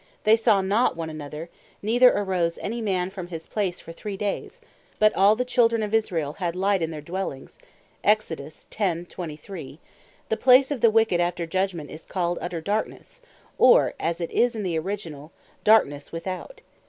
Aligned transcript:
"They 0.23 0.35
saw 0.35 0.61
not 0.61 0.97
one 0.97 1.11
another, 1.11 1.47
neither 1.83 2.11
rose 2.23 2.57
any 2.63 2.81
man 2.81 3.11
from 3.11 3.27
his 3.27 3.45
place 3.45 3.79
for 3.79 3.91
three 3.91 4.17
days; 4.17 4.59
but 4.97 5.13
all 5.15 5.35
the 5.35 5.45
Children 5.45 5.83
of 5.83 5.93
Israel 5.93 6.33
had 6.41 6.55
light 6.55 6.81
in 6.81 6.89
their 6.89 7.03
dwellings;" 7.03 7.59
the 8.03 9.77
place 10.39 10.71
of 10.71 10.81
the 10.81 10.89
wicked 10.89 11.19
after 11.21 11.45
Judgment, 11.45 11.91
is 11.91 12.07
called 12.07 12.39
Utter 12.41 12.61
Darknesse, 12.61 13.21
or 13.59 13.93
(as 13.99 14.19
it 14.19 14.31
is 14.31 14.55
in 14.55 14.63
the 14.63 14.79
originall) 14.79 15.31
Darknesse 15.63 16.11
Without. 16.11 16.61